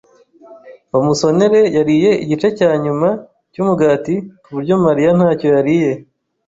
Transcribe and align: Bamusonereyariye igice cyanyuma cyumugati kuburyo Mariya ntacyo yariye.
Bamusonereyariye 0.91 2.11
igice 2.23 2.47
cyanyuma 2.57 3.09
cyumugati 3.51 4.15
kuburyo 4.43 4.75
Mariya 4.85 5.11
ntacyo 5.17 5.47
yariye. 5.55 5.91